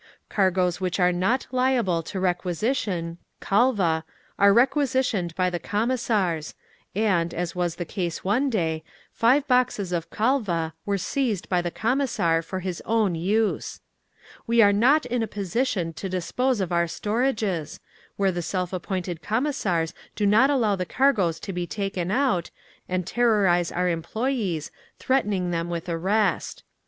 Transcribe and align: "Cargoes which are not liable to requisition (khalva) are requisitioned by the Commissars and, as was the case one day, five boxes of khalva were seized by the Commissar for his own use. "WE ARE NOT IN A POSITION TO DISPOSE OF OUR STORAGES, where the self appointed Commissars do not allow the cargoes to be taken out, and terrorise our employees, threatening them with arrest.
"Cargoes 0.29 0.81
which 0.81 0.99
are 0.99 1.11
not 1.11 1.45
liable 1.51 2.01
to 2.01 2.19
requisition 2.19 3.19
(khalva) 3.39 4.01
are 4.39 4.51
requisitioned 4.51 5.35
by 5.35 5.47
the 5.47 5.59
Commissars 5.59 6.55
and, 6.95 7.35
as 7.35 7.53
was 7.55 7.75
the 7.75 7.85
case 7.85 8.23
one 8.23 8.49
day, 8.49 8.83
five 9.13 9.47
boxes 9.47 9.91
of 9.91 10.09
khalva 10.09 10.73
were 10.87 10.97
seized 10.97 11.47
by 11.49 11.61
the 11.61 11.69
Commissar 11.69 12.41
for 12.41 12.61
his 12.61 12.81
own 12.83 13.13
use. 13.13 13.79
"WE 14.47 14.59
ARE 14.59 14.73
NOT 14.73 15.05
IN 15.05 15.21
A 15.21 15.27
POSITION 15.27 15.93
TO 15.93 16.09
DISPOSE 16.09 16.61
OF 16.61 16.71
OUR 16.71 16.87
STORAGES, 16.87 17.79
where 18.15 18.31
the 18.31 18.41
self 18.41 18.73
appointed 18.73 19.21
Commissars 19.21 19.93
do 20.15 20.25
not 20.25 20.49
allow 20.49 20.75
the 20.75 20.83
cargoes 20.83 21.39
to 21.41 21.53
be 21.53 21.67
taken 21.67 22.09
out, 22.09 22.49
and 22.89 23.05
terrorise 23.05 23.71
our 23.71 23.87
employees, 23.87 24.71
threatening 24.97 25.51
them 25.51 25.69
with 25.69 25.87
arrest. 25.87 26.63